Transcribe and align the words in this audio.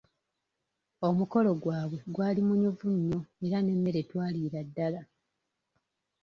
Omukolo 1.07 1.49
gwabwe 1.61 1.99
gwali 2.13 2.41
munyuvu 2.47 2.87
nnyo 2.95 3.19
era 3.45 3.57
n'emmere 3.61 4.01
twaliira 4.09 4.59
ddala. 4.67 5.01